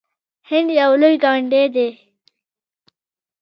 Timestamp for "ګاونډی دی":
1.23-1.89